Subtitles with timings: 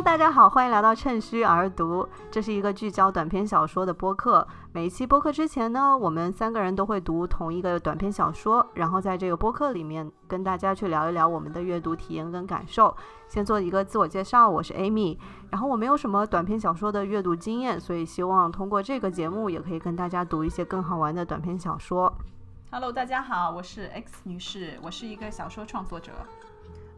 [0.00, 2.08] Hello，大家好，欢迎来到趁虚而读。
[2.30, 4.48] 这是一个聚焦短篇小说的播客。
[4.72, 12.96] 每一期播客之前呢，我们三个人都会读同一个短篇小说，然后在这个播客里面跟大家去聊一聊我们的阅读体验跟感受。
[13.28, 15.18] 先做一个自我介绍，我是 Amy。
[15.50, 22.10] 然后我没有什么短篇小说的阅读经验，所以希望通过这个节目也可以跟大家读一些更好玩的短篇小说。
[22.70, 26.12] Hello，大家好，我是 X 女士，我是一个小说创作者。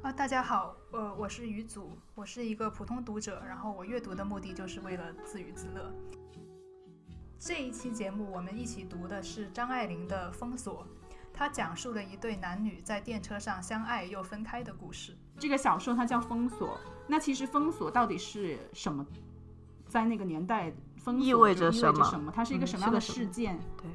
[0.02, 5.90] 啊，大家好，呃，我是于祖，我是一个普通读者，然后我阅读的目的就是为了自娱自乐。
[7.38, 10.86] 这一期节目我们一起读的是张爱玲的《封锁》，
[11.32, 15.16] 它讲述了一对男女在电车上相爱又分开的故事。
[15.38, 19.06] 这个小说它叫《封锁》，那其实封锁到底是什么？
[19.88, 22.04] 在那个年代，封锁意味着什么？
[22.04, 22.30] 什么？
[22.30, 23.58] 它是一个什么样的事件？
[23.78, 23.90] 对。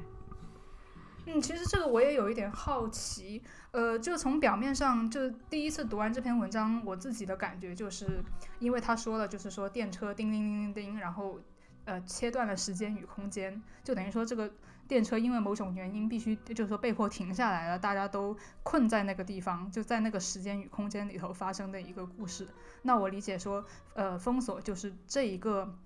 [1.30, 3.42] 嗯，其实这个我也有一点好奇，
[3.72, 8.24] 呃，就从表面上，就第一次读完这篇文章，我自己的感觉就是，
[8.60, 11.38] 因为他说了，就是说电车叮叮叮叮叮，然后，
[11.84, 14.50] 呃，切断了时间与空间，就等于说这个
[14.88, 22.48] 电车因为某种原因必须，就是说被迫停下来了，大家都困在那个地方，就在那个时间与空间里头发生的一个故事。
[22.80, 25.76] 那我理解说，呃，封锁就是这一个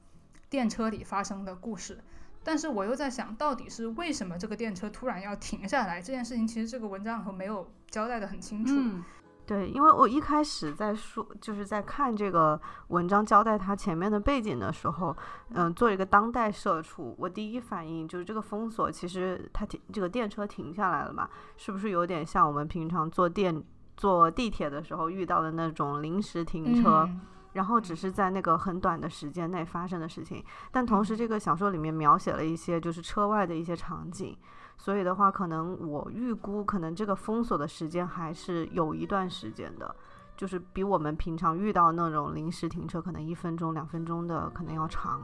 [0.49, 1.99] 电车里发生的故事。
[2.45, 6.01] 但是我又在想，到底是为什么这个电车突然要停下来？
[6.01, 8.75] 这件事情其实这个文章里头没有交代的很清楚。
[8.77, 9.05] 嗯，
[9.47, 15.17] 对，因为我一开始在说，就是在看这个文章交代它前面的背景的时候，
[15.51, 23.63] 嗯，做一个当代社畜，我第一反应就是这个封锁，其实它停这个电车停下来了嘛，是不是有点像我们平常坐电
[23.97, 27.09] 坐地铁的时候遇到的那种临时停车？
[27.53, 34.37] 然后只是在那个很短的时间内发生的事情，但同时这个小说里面描写了一些就是车外的一些场景，
[34.77, 39.95] 所以的话，可能我预估可能这个封锁的时间还是有一段时间的，
[40.37, 45.23] 就是比我们平常遇到那种临时停车可能一分钟两分钟的可能要长。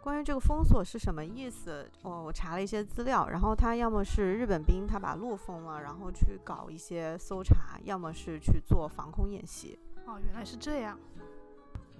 [0.00, 1.88] 关于这个封锁是什么意思？
[2.02, 9.78] 我我查了一些资料，然后他要么是日本兵他把路封了，然后去搞一些搜查，要么是去做防空演习。
[10.04, 10.98] 哦，原来是这样。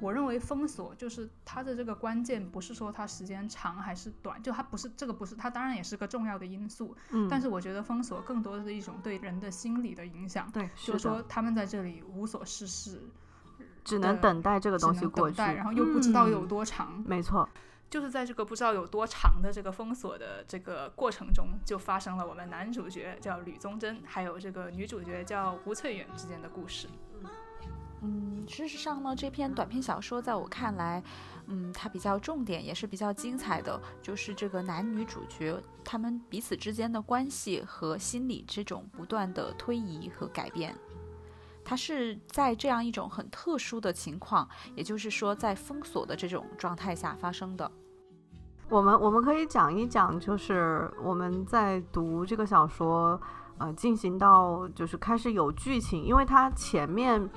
[0.02, 6.96] 我认为封锁就是它的这个关键，不是说它时间长还是短，就它不是这个不是，它当然也是个重要的因素。
[7.10, 7.28] 嗯。
[7.30, 10.50] 但是我觉得封锁更多的是一种对人的心理的影响。
[10.50, 13.00] 对，就是说他们在这里无所事事，
[13.84, 17.02] 只能等待这个东西过去，然后又不知道有多长。
[17.06, 17.48] 没错。
[17.88, 26.88] 就是在这个不知道有多长的这个封锁的这个过程中，就发生了我们男主角叫吕宗桢，还有这个女主角叫吴翠远之间的故事。
[27.22, 27.28] 嗯，
[28.04, 31.00] 嗯事实上呢，这篇短篇小说在我看来，
[31.46, 40.76] 嗯，它比较重点，也是比较精彩的，就是这个男女主角他们彼此之间的关系和心理这种不断的推移和改变。
[41.64, 47.70] 它是在这样一种很特殊的情况，也就是说在封锁的这种状态下发生的。
[48.68, 53.20] 我们我们可以讲一讲，就是我们在读这个小说，
[53.58, 57.30] 呃，进行到就是开始有剧情，因为它前面。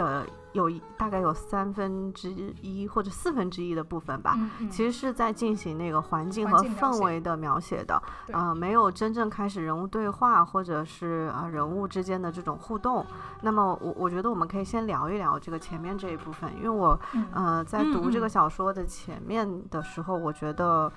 [0.00, 2.30] 的有一大概有三分之
[2.62, 4.34] 一或者四分之一的部分吧，
[4.70, 8.02] 其实是在进行那个环境和氛围的描写的，
[8.32, 13.04] 呃，没有真正开始人物对话或者是呃人物之间的这种互动。
[13.42, 16.98] 那么我我觉得我们可以先聊一聊这个前面这一部分，因为我
[17.34, 20.90] 呃在读这个小说的前面的时候，我觉得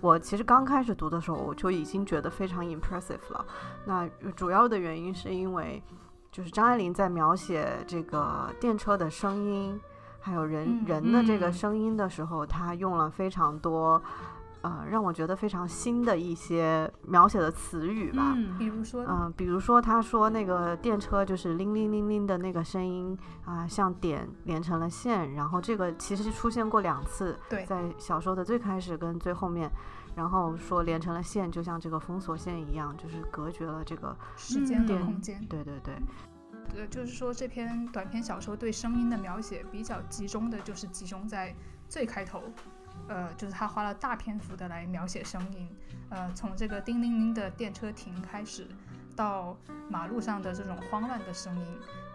[0.00, 3.44] 我其实刚开始读的时候我就已经觉得非常 impressive 了。
[3.84, 5.82] 那主要的原因是因为。
[6.36, 9.80] 就是张爱玲在描写这个电车的声音，
[10.20, 14.02] 还有人人的这个声音的时候，她用了非常多，
[14.60, 18.34] 呃，让我觉得非常新的一些描写的词语吧。
[18.36, 23.16] 嗯，比如说，嗯，比如说，她说那个电车就是铃铃铃铃的那个声音
[23.46, 25.32] 啊，像点连成了线。
[25.32, 27.34] 然后这个其实出现过两次，
[27.66, 29.70] 在小说的最开始跟最后面。
[30.16, 35.38] 然后说连成了线，就像这个封锁线一样，就是隔绝了这个时间和空间。
[35.46, 35.94] 对对对，
[36.74, 41.54] 呃，就是说这篇短篇小说对声音的描写比较集中的就是集中在
[41.86, 42.42] 最开头，
[43.08, 45.68] 呃，就是他花了大篇幅的来描写声音，
[46.08, 48.66] 呃，从这个叮铃铃的电车停开始，
[49.14, 49.54] 到
[49.90, 51.66] 马路上的这种慌乱的声音，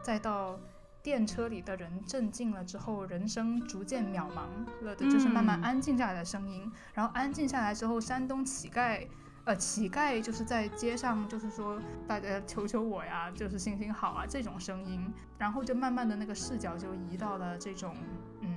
[0.01, 0.57] 再到。
[1.03, 4.45] 电车里的人镇静了之后，人生逐渐渺茫
[4.81, 6.71] 了的，就是慢慢安静下来的声音。
[6.93, 9.07] 然后安静下来之后，山东乞丐，
[9.45, 15.11] 呃，乞丐就是在街上，就是说大家求求我呀，就是行行好啊这种声音。
[15.37, 17.95] 然后就慢慢的那个视角就移到了这种，
[18.41, 18.55] 嗯。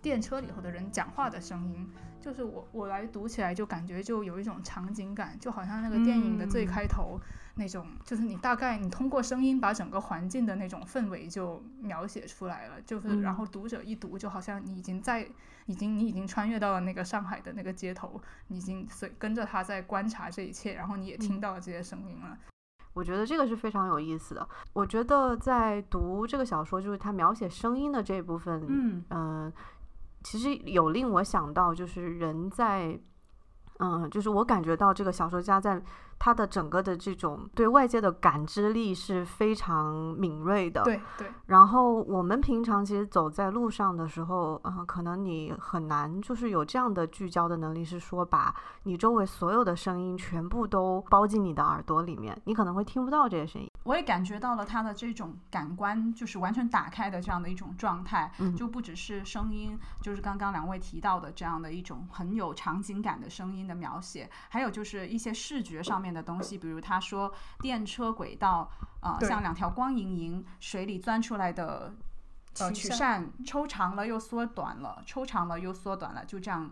[0.00, 1.84] 电车里头的人讲话的声音，
[2.20, 7.20] 就是我我来读起来就感觉就有一种场景感，就好像那个电影的最嗯开头
[7.58, 15.28] 那种，就是你大概你通过声音把整个环境的那种氛围就描写出来了，就是嗯然后读者一读就好像你已经在
[15.66, 22.38] 已经你已经穿越到了那个上海的那个街头，你已经随跟着他在观察这一切，然后你也听到了这些声音了。
[22.94, 24.48] 我觉得这个是非常有意思的。
[24.72, 29.52] 我觉得在读这个小说，就是他描写声音的这一部分，嗯嗯，
[30.24, 32.98] 其实有令我想到，就是人在，
[33.78, 35.80] 嗯，就是我感觉到这个小说家在
[36.18, 40.82] 他的整个的这种对外界的感知力是非常敏锐的。。
[40.82, 53.67] 对对，然后我们平常其实走在路上的时候，嗯、可能你很难就是有这样的聚焦的能力，是说把你周围所有的声音全部都包进你的耳朵里面，你可能会听不到这些声音。
[53.84, 58.54] 我也感觉到了他的这种感官就是完全打开的这样的一种状态，嗯。
[58.54, 68.68] 就不只是声音，就是刚刚两位提到的这样的一种很有场景感的声音的描写，还有就是一些视觉上面的东西，比如他说电车轨道，
[69.00, 71.94] 呃，像两条光莹莹水里钻出来的
[72.74, 76.68] 曲扇，抽长了又缩短了，抽长了又缩短了，就这样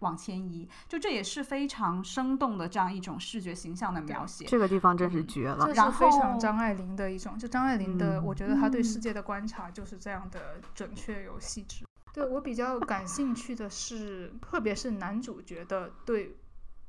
[0.00, 4.44] 往往前移，就这也是非常生动的这样一种视觉形象的描写。
[4.44, 5.72] 这个地方真是嗯绝了这。
[5.72, 11.84] 然是非常后张爱玲的一种，就张爱玲的，嗯我觉得她对世嗯界的观察就是这样的准确有细致。
[12.12, 16.36] 对我比较感兴趣的是，特别是男主角的对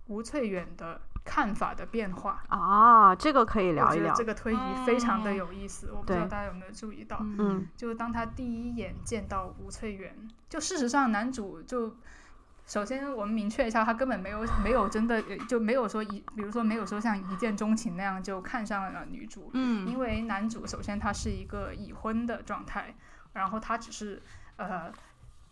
[0.08, 2.44] 吴翠远的看法的变化。
[2.48, 4.14] 啊，这个可以聊一聊。
[4.14, 7.18] 这个推移非常的嗯有意思，我不知道大家有没有注意到。
[7.22, 10.16] 嗯就是当他第一眼见到吴翠远，
[10.48, 11.96] 就事实上男主就。
[12.68, 22.94] 首先，我们明确一下，他根本没有没有真的就没有说一，比如说没有说像一见钟情那样就看上了女主，嗯因为男主首先他是一个已婚的状态，
[23.32, 24.22] 然后他只是
[24.58, 24.92] 呃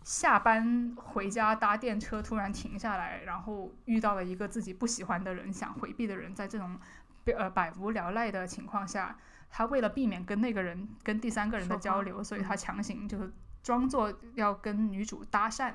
[0.04, 6.78] 下班回家搭电车突然停下来，然后遇到了一个自己不喜欢的人，想回避的人，在这种
[7.34, 9.16] 呃百无聊赖的情况下，
[9.50, 13.32] 他为了避免跟那个人跟第三个人的交流，所以他强行就是
[13.62, 15.72] 装作要跟女主搭讪。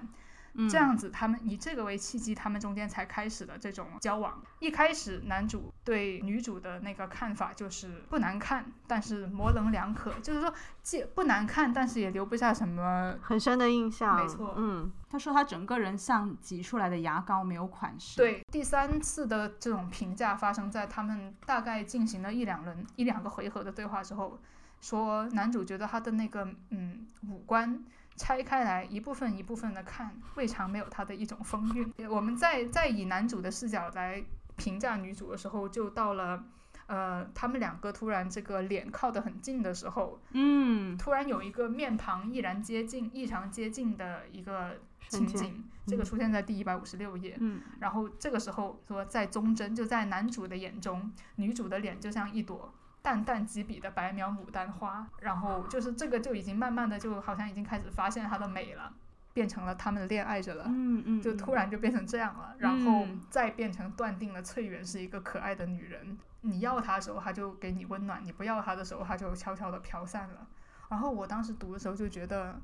[0.53, 4.41] 嗯这样子，他们以这个为契机，他们中间才开始了这种交往。
[4.59, 10.53] 一开始，男主对女主的那个看法就是不难看，但是模棱两可，就是说
[10.83, 13.15] 既不难看，但是也留不下什么。
[13.21, 14.17] 很深的印象。
[14.17, 24.37] 没错嗯，他说他整个人像挤出来的牙膏，没有款式。，对，第三次的这种评价发生在他们大概进行了一两轮、一两个回合的对话之后，
[24.81, 27.83] 说男主觉得他的那个嗯五官。
[28.15, 31.93] 拆开来一部分一部分的看，未尝没有它的一种风韵。
[32.09, 34.23] 我们再再以男主的视角来
[34.55, 36.43] 评价女主的时候，就到了
[36.87, 47.37] 呃，他们两个突然这个脸靠得很近的时候，嗯突然有一个面庞毅然接近、异常接近的一个情景，这个出现在第一百五十六页。
[47.39, 58.93] 嗯然后这个时候说，在忠贞就在男主的眼中，女主的脸就像一朵淡淡几笔的白描牡丹花，然后就是这个就已经慢慢的就好像已经开始发现它的美了，
[59.33, 60.65] 变成了他们恋爱着了。
[60.67, 70.47] 嗯嗯，就突然就变成这样了，然后嗯再变成断定了翠园是一个可爱的女人，你要她的时候，她就给你温暖；你不要她的时候，她就悄悄的飘散了。
[70.89, 72.59] 然后我当时读的时候就觉得，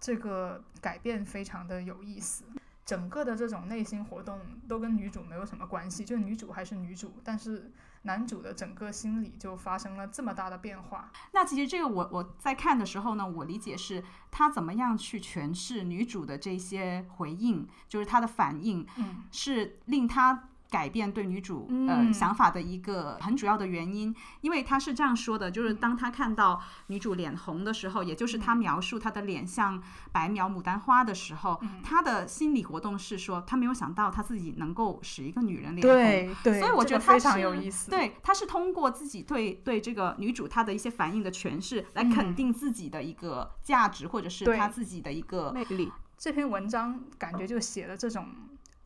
[0.00, 2.44] 这个改变非常的有意思。
[2.86, 7.70] 整个的这种内心活动都跟女主没有什么关系，就女主还是女主，但是
[8.02, 11.10] 男主的整个心理就发生了这么大的变化。
[11.32, 31.82] 那其实这个我我在看的时候呢，我理解是他怎么样去诠释女主的这些回应，就是她的反应嗯，是令他改变对女主呃嗯想法的一个很主要的原因，因为他是这样说的，就是当他看到女主脸红的时候，也就是他描述她的脸像白描牡丹花的时候，嗯。
[31.82, 36.36] 他的心理活动是说他没有想到他自己能够使一个女人脸红。
[36.44, 37.90] 对所以我觉得他这个非常有意思。
[37.90, 42.34] 对，他是通过自己对对这个女主她的一些反应的诠释，来肯嗯。
[42.34, 44.56] 定自己的一个价值，或者是对。
[44.56, 45.90] 他自己的一个魅力。
[46.16, 48.26] 这篇文章感觉就写了这种，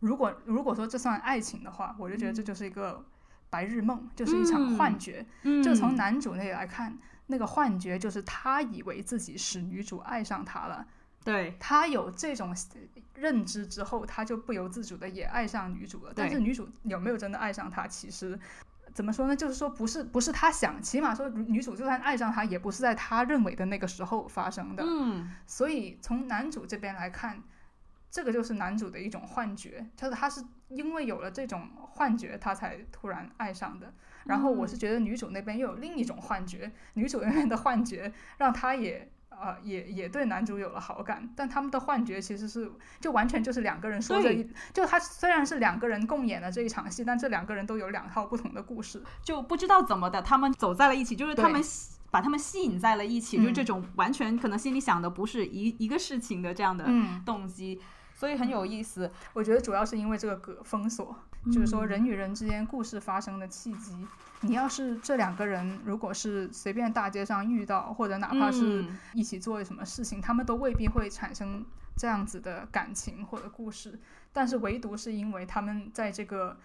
[0.05, 3.05] 如果如果说这算爱情的话，我就觉得这就是一个
[3.49, 5.25] 白日梦，就是一场幻觉。
[5.43, 6.97] 嗯就从男主那里来看，
[7.29, 10.87] 那个幻觉就是他以为自己使女主爱上他了，
[11.25, 12.55] 对他有这种
[13.15, 16.13] 认知之后，他就不由自主的也爱上女主了。
[16.15, 18.39] 但是女主有没有真的爱上他，其实。
[18.93, 19.35] 怎么说呢？
[19.35, 24.85] 就是说，不是不是他想，起码说女主就算爱上他，也不是在他认为的那个时候发生的。
[24.87, 27.43] 嗯所以从男主这边来看，
[28.15, 33.93] 这个就是男主的一种幻觉，就是他是因为有了这种幻觉，他才突然爱上的。
[34.27, 51.61] 然后我是觉得女主那边又有另一种幻觉，女主那边的幻觉让他也呃，也也对男主有了好感，但他们的幻觉其实是就完全就是两个人说着一，就他虽然是两个人共演的这一场戏，但这两个人都有两套不同的故事，就不知道怎么的，他们走在了一起，就是他们
[52.13, 56.87] 把他们吸引在了一起，就这种完全可能心里想的不是一一个事情的这样的
[57.27, 57.81] 动机。
[58.25, 61.15] 所以很有意思，我觉得主要是因为这个隔封锁，
[61.53, 63.95] 就是说人与人之间故事发生的契机。
[64.41, 71.67] 你要是这两个人，如果是随便大街上遇到，或者哪怕是一起做什么事情，他们都未必会产生
[71.99, 74.01] 这样子的感情或者故事。
[74.33, 76.57] 但是唯独是因为他们在这个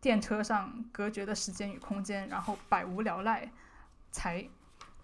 [0.00, 3.48] 电车上隔绝的时间与空间，然后百无聊赖，
[4.10, 4.44] 才。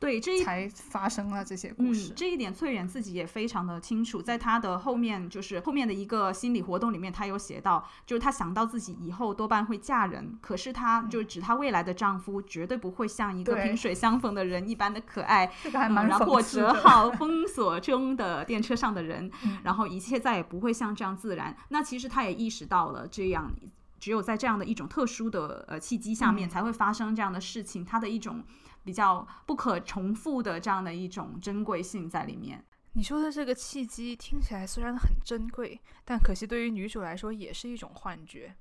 [0.02, 2.12] 对，这一才发生了这些故事。
[2.16, 19.30] 这一点翠远自己也非常的清楚，在他的后面，就是后面的一个心理活动里面，他有写到，就是他想到自己以后多半会嫁人，可是他就是指她未来的丈夫绝对不会像一个萍水相逢的人一般的可爱，然后折好封锁中的电车上的人，
[19.62, 21.56] 然后一切再也不会像这样自然。
[21.68, 23.52] 那其实他也意识到了，这样
[24.00, 28.42] 只有在这样的一种特殊的呃契机下面，才会发生这样的事情，他的一种。
[28.84, 32.64] 比较不可重复的这样的一种珍贵性在里面。
[32.94, 38.54] 你说的这个契机听起来虽然很珍贵，但可惜对于女主来说也是一种幻觉。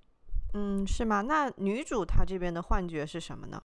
[0.54, 1.22] 嗯，是吗？
[1.22, 3.62] 那女主她这边的幻觉是什么呢？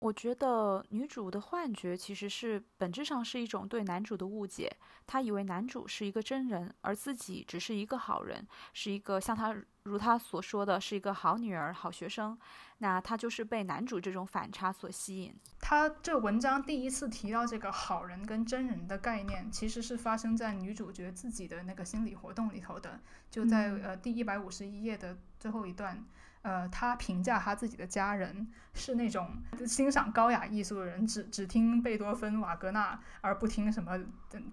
[0.00, 4.70] 我觉得女主的幻觉其实是本质上是一种对男主的误解。
[5.06, 9.56] 她以为男主是一个真人，而自己只是一个好人，是一个像她
[9.88, 12.38] 如她所说的是一个好女儿、好学生。
[12.78, 15.34] 那她就是被男主这种反差所吸引。
[15.58, 23.00] 他这文章第一次提到这个好人跟真人的概念，其实是发生在女主角自己的那个心理活动里头的。
[23.30, 26.04] 就在呃第一百五十一页的最后一段，
[26.42, 33.98] 呃，他评价他自己的家人是那种欣赏高雅艺术的人，只只听贝多芬、瓦格纳，而不听什么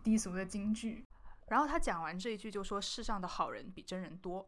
[0.04, 1.06] 低俗的京剧。
[1.50, 4.48] 然后他讲完这一句，就说世上的好人比真人多。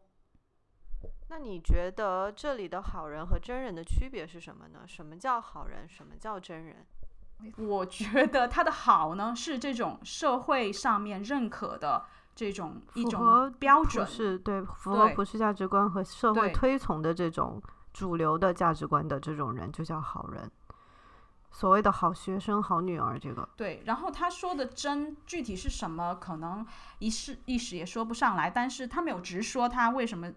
[1.28, 4.80] 那你觉得这里的好人和真人的区别是什么呢？
[4.86, 5.88] 什么叫好人？
[5.88, 6.86] 什么叫真人？
[7.58, 17.60] 我觉得他的好呢，是这种社会上面认可的这种一种标准，是对符合普世价值观和社会推崇的这种
[17.92, 20.50] 主流的价值观的这种人，就叫好人。
[21.50, 23.82] 所谓的好学生、好女儿，这个对。
[23.84, 26.66] 然后他说的真具体是什么，可能
[27.00, 30.32] 一时一时也说不上来，但是他没有直说他为什么。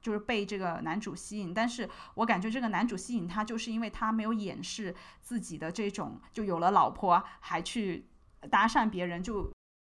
[0.00, 8.04] 就是被这个男主吸引，但是我感觉这个男主吸引他，就是因为他没有掩饰自己的这种，就有了老婆还去
[8.50, 9.50] 搭讪别人，就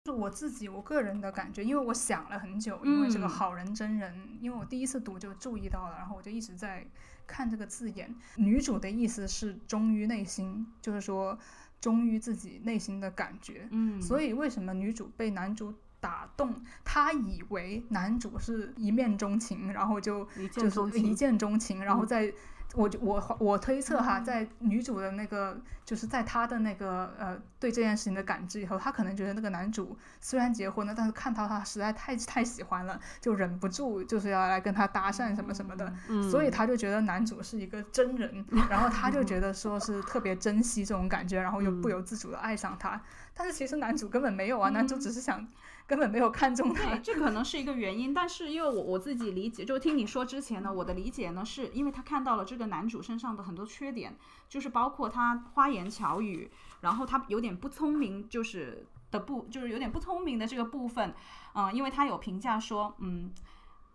[0.05, 6.87] 就我自己我个人的感觉，因为我想了很久，因为这个好人真人，因为我第一次读就注意到了，然后我就一直在
[7.27, 11.37] 看这个字眼，女主的意思是忠于内心，就是说
[11.79, 15.73] 忠于自己内心的感觉，嗯，所以为什么女主被男主？
[15.99, 16.53] 打动
[16.83, 22.33] 他，以为男主是一面钟情，然后就就是一见钟情，然后在。
[22.75, 35.91] 我就我我推测哈，在女主的那个，就是在她的那个呃对这件事情的感知以后，她可能觉得那个男主虽然结婚了，但是看到他实在太太喜欢了，就忍不住就是要来跟他搭讪什么什么的，
[36.29, 43.01] 所以她就觉得男主是一个真人，然后她就觉得说是特别珍惜这种感觉，然后又不由自主的爱上他，
[43.39, 45.47] 但是其实男主根本没有啊，男主只是想。
[45.87, 48.13] 根本没有看中他，这可能是一个原因。
[48.13, 54.15] 但是因为我我自己理解，就听你说之前呢，我的理解呢，是因为他看到了这个男主身上的很多缺点，
[54.47, 61.15] 就是包括他花言巧语，然后他有点不聪明，就是的不，就是有点不聪明的这个部分。
[61.55, 63.33] 嗯，因为他有评价说，嗯，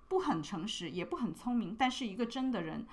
[0.08, 2.84] 不很诚实，也不很聪明，但是一个真的人。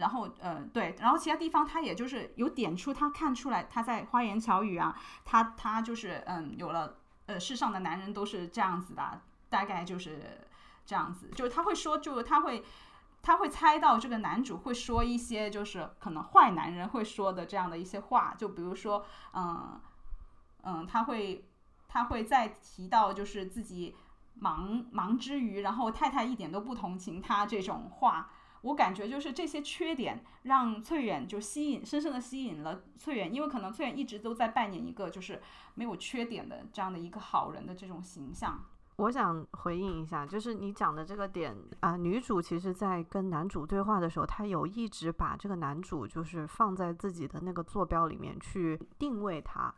[0.00, 6.96] 然后，呃，对，然后其他地方他也就是有点出，他看出来他在花言巧语啊，他他就是嗯有了。
[7.26, 10.40] 呃，世上的男人都是这样子的，大概就是
[10.84, 12.64] 这样子，就是他会说，就他会，
[13.22, 19.80] 他会猜到这个男主会说一些，就是可能坏男人会说的这样的一些话，就比如说，嗯
[20.64, 21.48] 嗯，他会
[21.86, 23.94] 他会再提到就是自己
[24.34, 28.28] 忙忙之余，然后太太一点都不同情他这种话。
[28.62, 35.40] 我感觉就是这些缺点让翠远就吸引，深深的吸引了翠远，因为可能翠远一直都在扮演一个就是
[35.74, 38.62] 没有缺点的这样的一个好人的这种形象。
[38.96, 49.74] 我想回应一下，就是你讲的这个点啊，女主其实在跟男主对话的时候，她有一直把这个男主就是放在自己的那个坐标里面去定位他。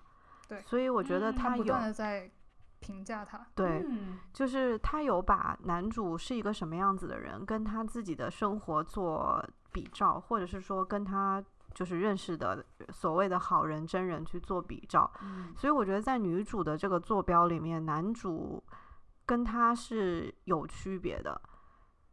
[0.49, 1.73] 对，所以我觉得他有。
[2.83, 3.87] 评价他，对，
[4.33, 15.11] 就是他有把男主是一个什么样子的人，跟他自己的生活做比照，或者是说跟他就是认识的所谓的好人真人去做比照。
[15.23, 18.63] 嗯所以我觉得在女主的这个坐标里面，男主
[19.25, 21.41] 跟他是有区别的。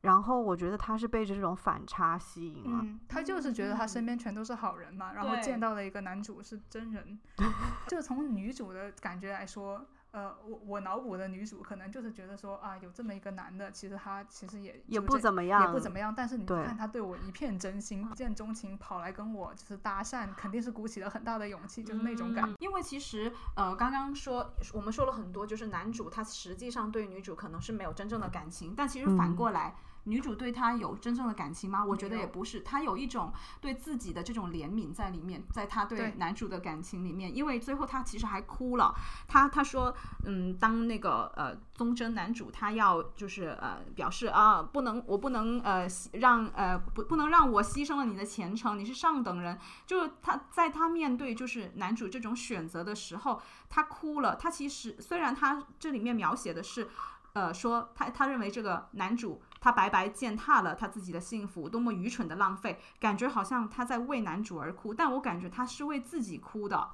[0.02, 2.80] 然后我觉得他是被这种反差吸引了。
[2.82, 7.20] 嗯，他就是觉得他身边全都是好人嘛，然后见到了一个男主是真人，
[7.86, 22.50] 就从女主的感觉来说，呃，我我脑补的女主可能就是觉得说啊，有这么一个男的，其实他其实也也不怎么样，也不怎么样，但是你看他对我一片真心，一见钟情，跑来跟我就是搭讪，肯定是鼓起了很大的勇气，就是那种感。
[22.50, 29.76] 嗯因为其实呃，刚刚说我们说了很多，就是男主他实际上对女主可能是没有真正的感情，但其实反嗯过来。
[30.06, 31.84] 女主对他有真正的感情吗？
[31.86, 38.94] 我觉得也不是，她有一种对自己的这种怜悯在里面，在她对对男主的感情里面，因为最后她其实还哭了。
[39.28, 54.36] 她她说，嗯，当那个呃宗真男主他要就是呃表示啊，不能我不能呃让呃不不能让我牺牲了你的前程，你是上等人，就是他在他面对就是男主这种选择的时候，他哭了。
[54.36, 56.88] 他其实虽然他这里面描写的是，
[57.34, 66.90] 呃，说他他认为这个男主他白白践踏了他自己的幸福，多么愚蠢的浪费，感觉好像他在为男主而哭，但我感觉他是为自己哭的。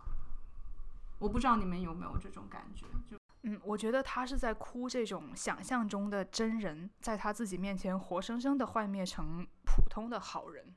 [1.19, 10.74] 我不知道你们有没有这种感觉，就嗯，我觉得他是在哭这种想象中的真人，在他自己面前活生生的幻灭成普通的好人。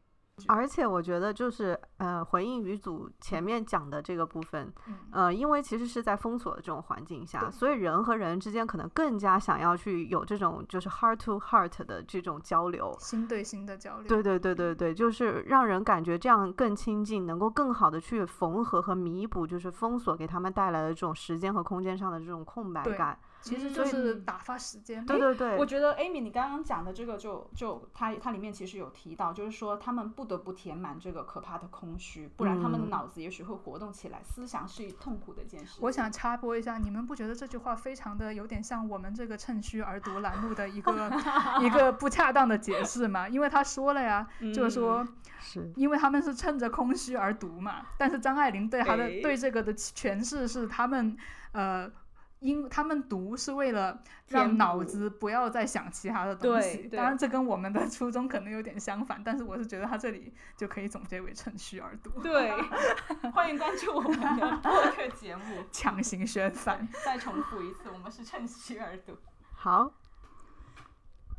[0.46, 12.94] 而且我觉得就是呃，回应语组前面讲的这个部分，嗯呃，因为其实是在封锁的这种环境下，所以人和人之间可能更加想要去有这种就是 heart to heart 的这种交流。
[13.00, 14.08] 心对心的交流。
[14.08, 23.18] 对对对对对，就是让人感觉这样更亲近，能够更好的去缝合和弥补，就是封锁给他们带来的这种时间和空间上的这种空白对感。
[23.40, 25.04] 其实嗯就是打发时间。
[25.06, 35.78] 对对对，我觉得 Amy 你刚刚讲的这个就就它它里面其实有提到，就是说他们不得不填满这个可怕的空虚，不然他们的嗯脑子也许会活动起来，思想是痛苦的一件事。
[35.80, 41.10] 我想插播一下，你们不觉得这句话非常的有点像我们这个趁虚而读栏目的一个
[41.62, 43.28] 一个不恰当的解释吗？
[43.28, 45.06] 因为他说了呀，就是说，
[45.40, 51.16] 是因为他们是趁着空虚而读嘛，但是张爱玲对他的哎对这个的诠释是他们
[51.52, 51.90] 呃。
[52.40, 62.52] 因他们读是为了让脑子不要再想其他的东西，当然这跟我们的 初衷可能有点相反，但是我是觉得他这里就可以总结为趁虚而读，对，
[63.34, 65.64] 欢迎关注我们的播客节目。
[65.72, 66.88] 强行宣传。
[67.04, 69.16] 再重复一次，我们是趁虚而读。
[69.52, 69.92] 好，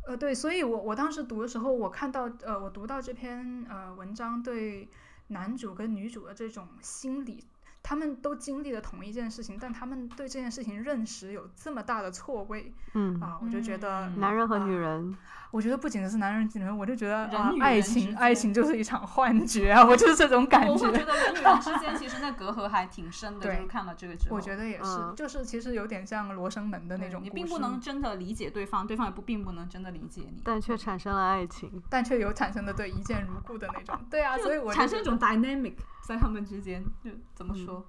[0.06, 4.90] 呃，对，所以我我当时读的时候，我看到呃，我读到这篇呃文章对
[5.28, 7.46] 男主跟女主的这种心理，
[7.90, 14.20] 他们都经历了同一件事情，但他们对这件事情认识有这么大的错位嗯，啊，我就觉得，嗯。
[14.20, 15.18] 男人和女啊人，
[15.52, 21.06] 我觉得不仅是男人女人，我就觉得啊，爱情爱情就是一场幻觉啊，我就是这种感觉我会觉觉。
[21.06, 31.82] 得人与人之间其实那隔阂还挺深的， 对就是看了这个之后，我觉得也是，嗯就是其实有点像罗生门的那种你并不能真的理解对方，对方也不并不能真的理解你，但却产生了爱情。
[31.90, 34.00] 但却有产生的对一见如故的那种。
[34.10, 35.74] 对啊，所以我产生一种 dynamic
[36.08, 37.86] 在他们之间，就怎么嗯说？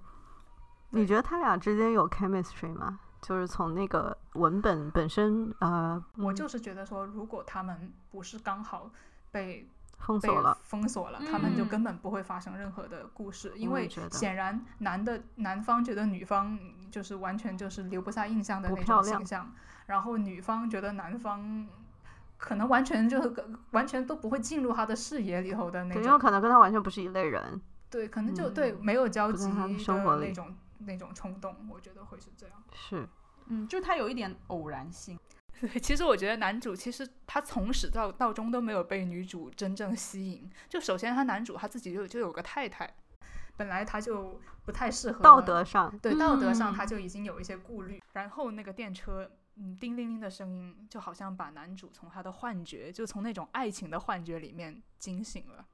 [0.93, 2.99] 你觉得他俩之间有 chemistry 吗？
[3.21, 8.91] 就是从那个文本本身，呃，嗯我就是觉得说，如果他们不是刚好
[9.31, 10.59] 被被封锁了。
[10.63, 16.59] 封锁了，他们就嗯根本不会发生任何的故事，因为显然男的男方觉得女方
[16.91, 19.53] 就是完全就是留不下印象的那种形象，
[19.87, 21.67] 然后女方觉得男方。
[22.43, 23.31] 可能完全就是
[23.73, 27.61] 完全都不会进入他的视野里头的那对，种，有可能跟他完全不是一类人。
[27.91, 32.63] 对，可能就、嗯对没有交集的的生活那种那种冲动，我觉得会是这样。
[32.75, 33.09] 是，
[33.47, 35.19] 嗯，就是它有一点偶然性。
[35.61, 40.51] 对，其实我觉得男主其实他从始到到终都没有被女主真正吸引。
[40.69, 42.91] 就首先他男主他自己就就有个太太，
[43.59, 48.03] 本来他就不太适合道德上，对道德上嗯他就已经有一些顾虑。
[48.15, 55.67] 然后那个电车，嗯，叮铃铃的声音就好像把男主从他的幻觉，就从那种爱情的幻觉里面惊醒了。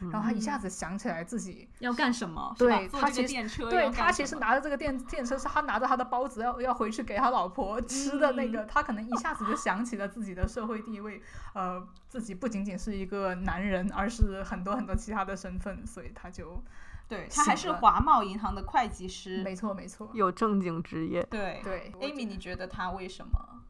[0.00, 2.54] 嗯然后他一下子想起来自己要干什么？
[2.58, 11.20] 对他其实电车对他其实拿着这个电电车，是他拿着他的包子要要回去给他老婆吃的那个，他可能一下子就想起了自己的社会地位，
[11.54, 16.62] 呃，自己不仅仅是一个男人，而是很多很多其他的身份，所以他就
[17.08, 19.42] 对他还是华贸银行的会计师。
[19.42, 21.22] 没错没错，有正经职业。
[21.30, 23.62] 对对 Amy，你觉得他为什么？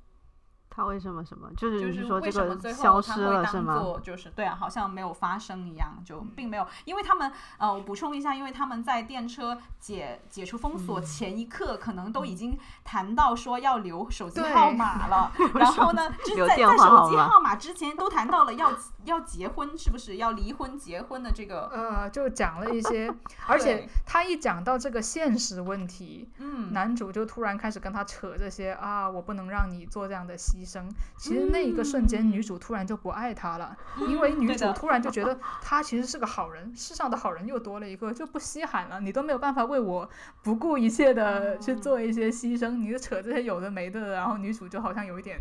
[0.77, 1.49] 他为什么什么？
[1.57, 3.79] 就是就是说这为什么个最后他消失会当了是吗？
[3.81, 18.71] 做就是对啊，好像没有发生一样，就并没有，因为他们呃，我补充一下，因为他们在电车解解除封锁前一刻，可能都已经谈到说要留手机号码了， 然后呢，之留电在在手机号码之前都谈到了要
[19.05, 23.11] 要结婚，是不是要离婚结婚的这个，呃，就讲了一些，
[23.49, 30.89] 而且他一讲到这个现实问题，嗯，男主就突然开始跟他扯这些啊，我不能让你做这样的牺牲。
[31.17, 33.77] 其实那一个瞬间，女主突然就不爱他了，
[34.09, 39.01] 因为女主突然就觉得他其实是个好人，世上的好人又多了一个，就不稀罕了。
[39.01, 40.09] 你都没有办法为我
[40.43, 45.41] 不顾一切的去做一些牺牲，你就扯这些有的没的，然后女主就好像有一点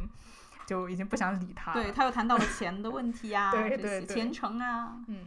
[0.65, 1.81] 就已经不想理他了。
[1.81, 5.17] 对他又谈到了钱的 问题啊，对这对对些前程啊，嗯，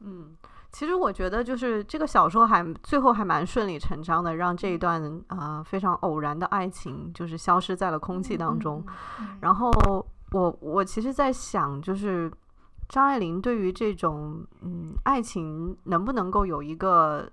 [0.00, 0.36] 嗯，
[0.70, 8.84] 其实我觉得就是这个小说还最后还蛮顺理成章的，让这一段呃非常偶然的爱情就是消失在了空气当中。
[9.18, 9.70] 嗯然后
[10.32, 12.30] 我我其实在想，就是
[12.88, 17.28] 张爱玲对于这种嗯爱情能不能够有一个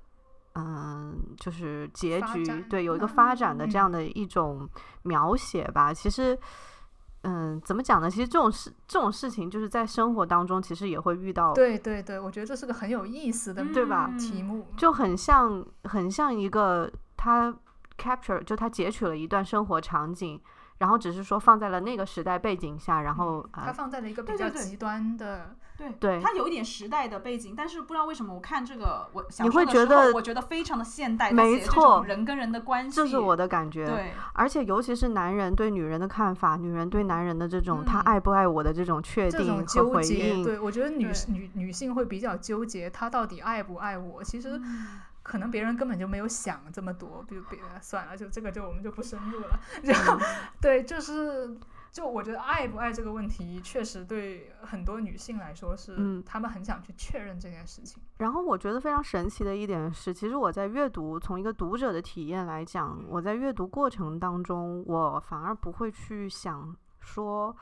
[0.53, 4.67] 嗯就是结局，对，有一个发展的这嗯样的一种
[5.03, 5.93] 描写吧。
[5.93, 6.37] 其实。
[7.27, 8.09] 嗯，怎么讲呢？
[8.09, 17.51] 其实这种事，这种事情就是在生活当中，其实也会遇到，对对对，我觉得这是个很有意思的对吧题目，就很像，很像一个他
[17.97, 20.39] capture，就他截取了一段生活场景，
[20.77, 33.85] 然后只是说放在了那个时代背景下，然后啊、它放在了一个比较极端的，对对它有一点时代的背景，但是不知道为什么我看这个我小你会觉得我觉得非常的现代，它没错种人跟人的关系，这是我的感觉。
[33.85, 44.23] 对而且尤其是男人对女人的看法，女人对男人的这种、他嗯爱不爱我的这种确定和回，应，对我觉得女女女性会比较纠结，他到底爱不爱我？
[44.23, 44.59] 其实
[45.23, 49.59] 可能别人根本就没有想这么多，比如别算了，就这个就我们就不深入了。
[49.83, 50.17] 然后
[50.61, 51.57] 对，就是
[51.95, 58.03] 就我觉得爱不爱这个问题，确实对很多女性来说是，嗯她们很想去确认这件事情。
[58.17, 67.55] 然后我觉得非常神奇的一点是，其实我在阅读，从一个读者的体验来讲，我在阅读过程当中，我反而不会去想说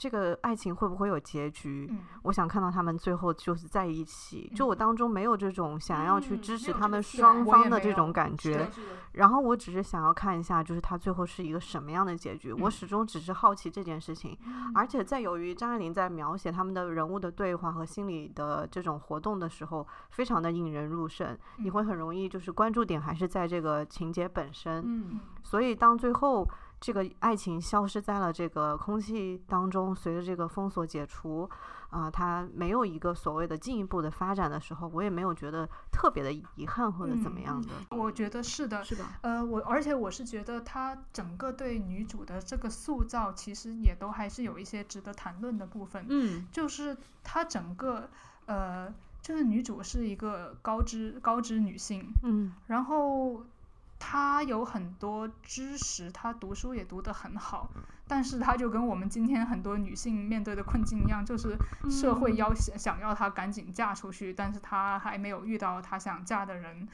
[0.00, 1.86] 这个爱情会不会有结局。
[1.90, 8.66] 嗯，我想看到他们最后就是在一起，就我当中没有这种想要去嗯支持他们双方的这种感觉。
[9.12, 12.50] 然后我只是想要看一下，就是他最后是一个什么样的结局。
[12.50, 24.82] 我嗯始终只是好奇这件事情，嗯而且在由于张爱玲在描写他们的人物的对话和心理的这种活动的时候，非常的引人入胜，你嗯会很容易就是关注点还是在这个情节本身。
[24.86, 26.48] 嗯所以当最后
[26.80, 31.48] 这个爱情消失在了这个空气当中，随着这个封锁解除，
[31.90, 37.68] 啊、它没有一个所谓的进一步的发展的时候，我也没有觉得特别的遗憾或者怎么嗯样的。
[37.90, 38.82] 我觉得是的。
[38.82, 46.06] 是的，呃，我而且我是觉得他整个对女主的这个塑造，其实也都还是有一些值得谈论的部分。
[46.08, 48.08] 嗯就是他整个
[48.46, 48.90] 呃，
[49.20, 53.44] 就是女主是一个高知高知女性，嗯然后
[54.00, 57.70] 她有很多知识，她读书也读得很好，
[58.08, 61.56] 但是她就跟我们今天很多女性面对的困境一样，就是
[61.88, 66.88] 社会要想想要她赶紧嫁出去，但是她还没有遇到她想嫁的人，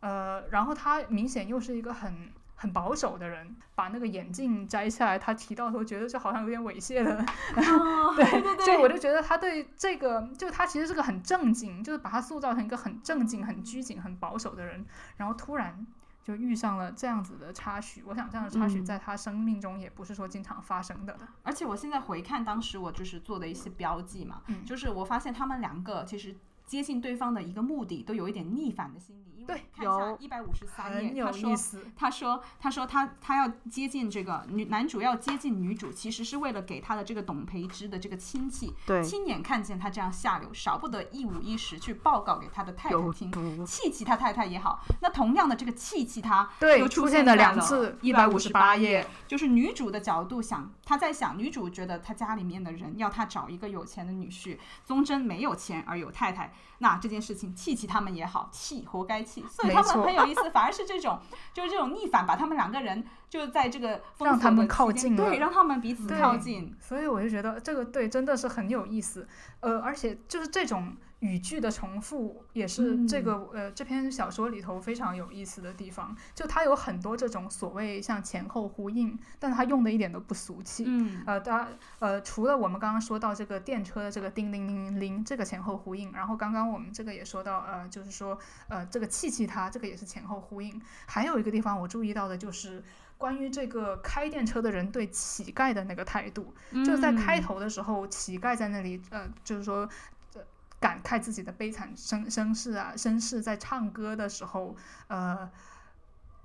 [0.00, 2.32] 呃，然后她明显又是一个很。
[2.58, 7.14] 很保守的人，把那个眼镜摘下来，他提到的时候觉得就好像有点猥亵的
[8.16, 14.86] 对对就我就觉得他对这个，就他其实是个很正经，就是把他塑造成一个很正经、很拘谨、很保守的人，
[15.18, 15.86] 然后突然
[16.26, 18.02] 就遇上了这样子的插曲。
[18.04, 21.16] 我想这样的插曲嗯在他生命中也不是说经常发生的。
[21.44, 26.34] 而且我现在回看当时我就是做的一些标记嘛，嗯就是我发现他们两个其实
[26.66, 31.54] 接近对方的一个目的都有一点逆反的心理，因为对看一下有一百五十三页，他说，
[31.96, 44.82] 他说：“他说他他要接近这个女男主要接近女主，其实是为了给他的这个董培之的这个亲戚对，亲眼看见他这样下流，少不得一五一十去报告给他的太太听，气气他太太也好。
[45.00, 61.18] 那同样的这个气气他对又出现了两次一百五十八158页，就是女主的角度想，她在想女主觉得她家里面的人要她找一个有钱的女婿，宗真没有钱而有太太，那这件事情气气他们也好，气活该气，所以他们很有意思，反而是这种
[61.54, 69.26] 就是这种逆反，把他们两个人就在这个让他们靠近对，让他们彼此靠近，所以我就觉得这个对真的是很有意思。
[69.66, 80.84] 呃，而且就是这种语句的重复也是这个、嗯呃这篇小说里头非常有意思的地方，就它有很多这种所谓像前后呼应，但它用的一点都不俗气。
[80.86, 81.66] 嗯呃，它
[81.98, 90.80] 呃，除了我们刚刚说到这个电车的这个叮铃铃铃铃这个前后呼应，然后刚刚我们这个也说到，呃，就是说，呃，这个气气它这个也是前后呼应。
[91.06, 92.84] 还有一个地方我注意到的就是
[93.18, 99.88] 关于这个开电车的人对乞丐的那个态度，就是在开嗯头的时候，乞丐在那里，呃，就是说。
[100.34, 100.42] 呃
[100.78, 104.76] 感慨自己的悲惨身身世啊，身世在唱歌的时候，
[105.08, 105.50] 呃，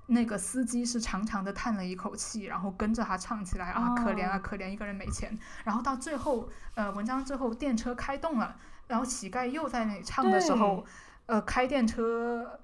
[0.06, 5.38] 那个司机是长长的叹了一口气，然后跟着他唱起来啊，可怜啊，哦可怜，一个人没钱。
[5.64, 8.56] 然后到最后，呃，文章最后电车开动了，
[8.88, 10.86] 然后乞丐又在那里唱的时候，
[11.26, 12.58] 呃，开电车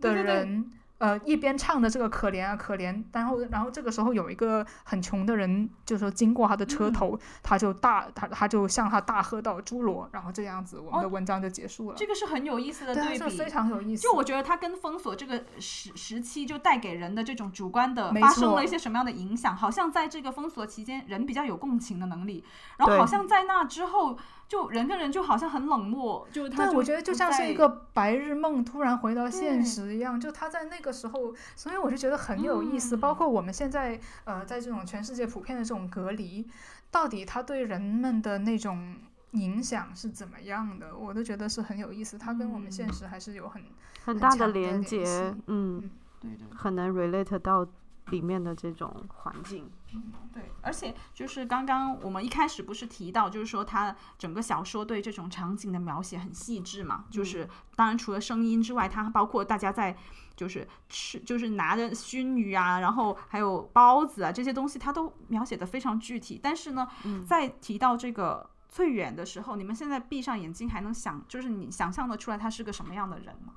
[0.00, 0.70] 的人。
[1.00, 11.96] 呃，一边唱的这个可怜啊可怜，然后然后这个时候有一个很穷的人，就说经过他的车嗯头，他就大他他就向他大喝道：“侏罗！”然后这样子，我们的哦文章就结束了。
[11.96, 14.02] 这个是很有意思的对比，这非常有意思。
[14.02, 22.44] 就我觉得他跟封锁这个时时期就带给人的这种主观的发生了一些什么样的影响，好像在这个封锁期间人比较有共情的能力，
[22.76, 24.18] 然后好像在那之后
[24.50, 32.96] 就人跟人就好像很冷漠，就他我觉得就像是一个白日梦突然回到现实一样，就他在那个时候，所以我就觉得很有意思。
[32.96, 33.00] 嗯。
[33.00, 36.44] 包括我们现在呃，在这种全世界普遍的这种隔离，
[36.90, 38.96] 到底他对人们的那种
[39.30, 42.18] 影响是怎么样的，我都觉得是很有意思。
[42.18, 42.92] 他跟我们现嗯。
[42.92, 43.62] 实还是有很
[44.04, 45.04] 很大的连接，
[45.46, 47.64] 嗯嗯，对对很难 relate 到
[48.10, 49.70] 里面的这种环境。
[50.32, 59.96] 对，而且就是刚刚我们一开始不是提到，就是说他整个小说对这种场景的描写很细致嘛，就是当然除了声音之外，它包括大家在
[60.36, 66.38] 就是吃，就是拿着熏鱼啊，然后还有包子啊这些东西，它都描写的非常具体。
[66.40, 66.86] 但是呢，
[67.26, 73.54] 在提到这个翠远的时候，你们现在闭上眼睛还能想，就是你想象得出来他是个什么样的人吗？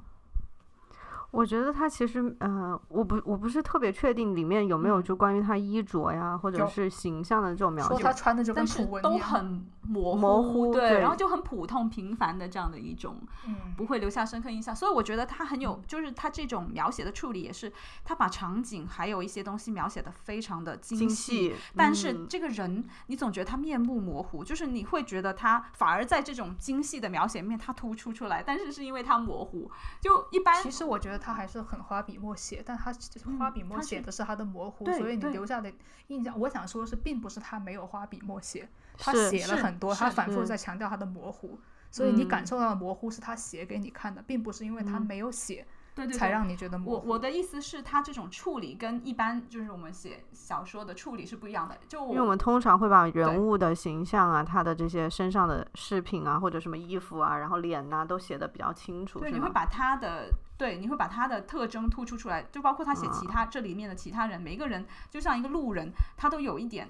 [1.33, 8.13] 我觉得他其实，呃，我不我不是特别确定里面有没有嗯就关于他衣着呀，或者是形象的这种描写说他。
[8.13, 9.27] 穿的就跟但是都图文一样。
[9.27, 13.17] 很模糊，模糊对，对然后就很普通平凡的这样的一种
[13.47, 17.71] 嗯，不会留下深刻印象，所以我觉得他很有，就是他这种描写的处理也是，
[18.03, 22.27] 他把场景还有一些东西描写的非常的精精细，但是嗯。
[22.29, 29.69] 这个人你总觉得他面目模糊，就是你会觉得他反而在这种精细的描写面他突出出来，但是是因为他模糊，
[30.01, 32.91] 就一般其实我觉得他还是很花笔墨写，但他
[33.25, 35.71] 嗯花笔墨写的是他的模糊，对所以你留下的
[36.07, 41.59] 印象，我想说是，并不是他没有花笔墨写，他写了很多，他反复在强调他的模糊，
[41.91, 46.17] 所以你感嗯受到的模糊是他写给你看的，并不是因为他嗯没有写对对对。
[46.17, 47.07] 才让你觉得模糊。
[47.07, 51.77] 我我的意思是，他这种处理跟一般就是我们写小说的处理是不一样的。
[51.87, 66.89] 就因为我们通常会把人物的形象啊，他的这些身上的饰品啊，或者什么衣服啊，然后脸呐、都写的比较清楚，对，你会把他的对，你会把他的特征突出出来，就包括他写其啊他、这里面的其他人，每一个人就像一个路人，他都有一点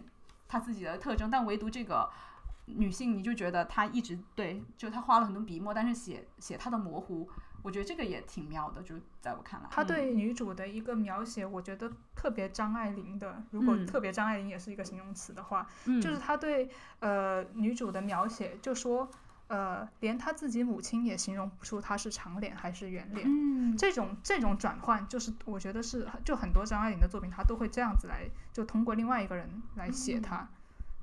[0.53, 2.07] 他自己的特征，但唯独这个
[2.65, 7.27] 女性，你就觉得她一直对，就她花了很多笔墨，但是写写她的模糊，
[7.63, 13.41] 我觉得这个也挺妙的，就在我看来，他嗯对女主的一个描写，我觉得特别张爱玲的。
[13.49, 19.09] 如果嗯特别张爱玲也是一个形容词的话，嗯就是她对呃女主的描写，就说
[19.47, 23.27] 呃连他自己母亲也形容不出他是长脸还是圆脸。
[23.27, 30.47] 嗯这种这种转换，就是我觉得是就很多张爱玲的作品，她都会这样子来，就通过另外一个人来写嗯她，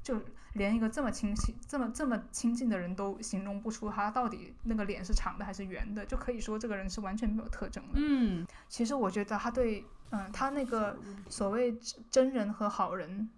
[0.02, 0.20] 就
[0.54, 7.94] 连一个这么亲近、这么这么亲近的人都形容不出他到底那个脸是长的还是圆的，就可以说这个人是完全没有特征的。
[7.94, 10.96] 嗯其实我觉得他对，嗯，他那个
[11.28, 13.28] 所谓真真人和好人，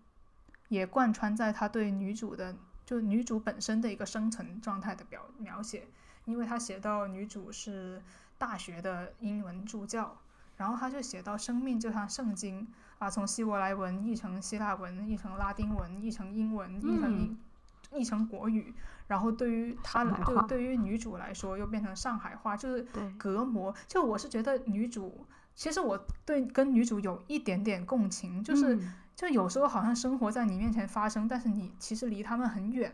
[0.69, 5.89] 也贯穿在他对女主的，就女主本身的一个生存状态的表描写。
[6.25, 8.01] 因为他写到女主是
[8.39, 10.17] 大学的英文助教，
[10.57, 12.65] 然后他就写到生命就像圣经
[12.99, 17.37] 啊，从希伯来文译成希腊文，译成拉丁文，译成英文，译成英。
[17.93, 18.75] 译成国语，
[19.07, 22.87] 然后对于他来就对于女主来说又变成上海话，就是，
[23.19, 23.75] 隔膜。
[23.87, 32.91] 就我是觉得女主，其实我对跟女主有一点点共情，就是、嗯就有时候好像生活在你面前发生，但是你其实离他们很远，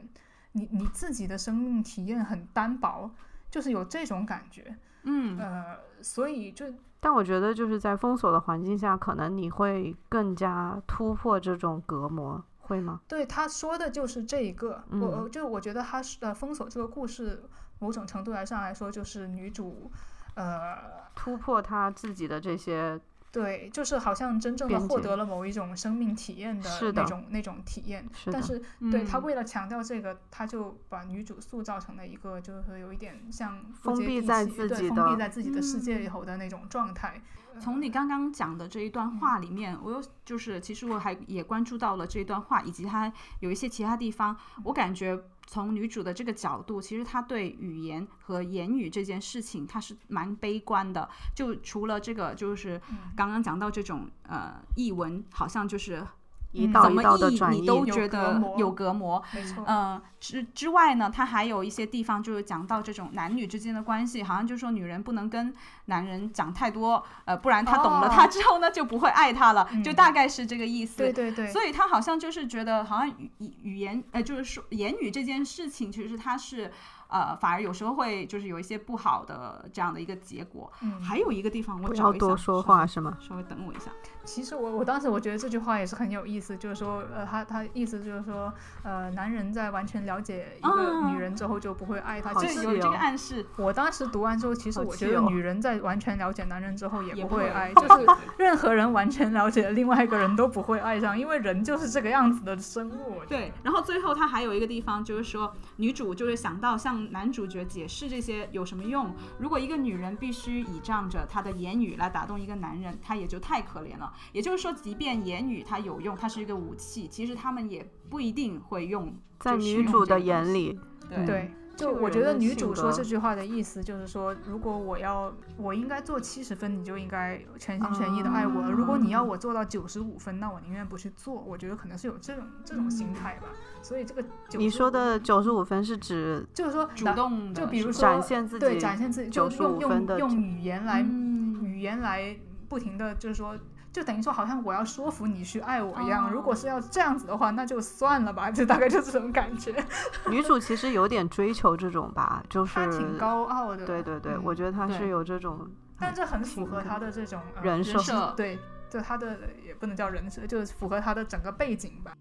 [0.52, 3.08] 你你自己的生命体验很单薄，
[3.48, 4.76] 就是有这种感觉。
[5.04, 6.66] 嗯呃，所以就
[6.98, 13.00] 但我觉得就是在封锁的环境下，可能你会更加突破这种隔膜，会吗？
[13.09, 17.42] 对他说的就是这一个，嗯我我就我觉得他是呃封锁这个故事，
[17.78, 19.90] 某种程度来上来说，就是女主
[20.35, 20.76] 呃
[21.14, 23.00] 突破她自己的这些
[23.31, 28.59] 对，就是好像真正的获得了某一种生命体验的那种那种体验，但是
[28.90, 37.20] 对他嗯为了强调这个，他就把女主塑造成了一个就是有一点像封闭在自己的封闭在自己的世界嗯里头的那种状态。
[37.61, 51.09] 从你刚刚讲的这一段话里面，我又就是其实我还也关注到了这一段话，以及它有一些其他地方，我感觉从女主的这个角度，其实她对语言和言语这件事情，她是蛮悲观的。
[51.35, 52.81] 就除了这个，就是
[53.16, 56.07] 刚刚讲到这种呃译文，好像就是
[56.52, 59.22] 一道一道的译转译，你都觉得有隔膜。
[59.32, 65.54] 没错，嗯，之之外呢，它还有一些地方就是讲到这种男女之间的关系，好像就是说女人不能跟
[65.87, 70.96] 男人讲太多，呃，不然他懂了哦他之后呢，就不会爱他了，就嗯大概是这个意思。
[70.96, 76.72] 对对对，所以他好像就是觉得，好像语语语言，呃，就是说言语这件事情，其实他是，
[77.09, 80.71] 呃，反而有时候会就是有一些不好的这样的一个结果。
[80.83, 83.16] 嗯，还有一个地方我不找一下要多说话是吗？
[83.21, 83.90] 稍微等我一下。
[84.25, 92.35] 其实我我当时我觉得这句话也是很有意思，就是说，呃，他他意思就是说，呃，男人在完全了解一个啊女人之后就不会爱她。
[92.35, 103.23] 好这细这有这个哦暗示，我当时读完之后，其实我觉得女人在完全了解男人之后也也不会爱， 就是任何人完全了解另外一个人都不会爱上，因为人就是这个样子的生物。
[103.27, 109.14] 对，然后最后他还有一个地方，就是说女主就是想到向男主角解释这些有什么用？
[109.38, 114.12] 如果一个女人必须倚仗着她的言语来打动一个男人，她也就太可怜了。
[114.32, 119.14] 也就是说，即便言语它有用，它是一个武器，其实他们也不一定会用。
[119.38, 120.78] 在女主的眼里，
[121.24, 131.41] 对就我觉得女主说这句话的意思就是说，如果我要我应该做七十分，你就应该全心全意的爱我；如果你要我做到九十五分，那我宁愿不去做。
[131.47, 133.47] 我觉得可能是有这种这种心态吧。
[133.81, 142.37] 所以这个你说95的九十五分是指就是说主动的，就比如说展现自己对展现自己，就95用分的用用语言来嗯语言来
[142.69, 143.57] 不停的就是说。
[143.98, 146.26] 就等于说，好像我要说服你去爱我一样。
[146.26, 149.74] 哦如果是要这样子的话，那就算了吧，就大概就这种感觉。
[150.30, 158.56] 女主其实有点追求这种吧，就是她挺高傲的，对对对，嗯我觉得她是有这种但这很符合她的这种、呃、人设设对，
[158.88, 162.12] 就她的也不能叫人设，就是符合她的整个背景吧。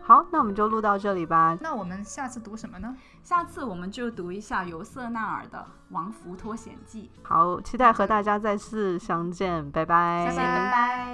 [0.00, 1.58] 好，那我们就录到这里吧。
[1.60, 2.96] 那我们下次读什么呢？
[3.22, 5.58] 下次我们就读一下尤瑟纳尔的
[5.90, 7.10] 《王府脱险记》。
[7.28, 10.24] 好，期待和大家再次相见，拜拜。
[10.30, 11.07] 拜拜拜拜。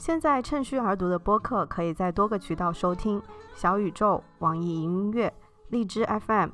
[0.00, 3.20] 现在趁虚而读的播客可以在多个渠道收听：
[3.54, 5.30] 小宇宙、网易云音乐、
[5.68, 6.48] 荔枝 FM、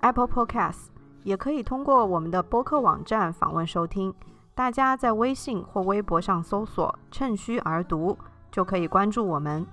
[0.00, 0.88] Apple Podcasts，
[1.22, 4.14] 也可以通过我们的播客网站访问收听。
[4.54, 8.18] 大家在微信或微博上搜索“趁虚而读”，
[8.52, 9.66] 就可以关注我们。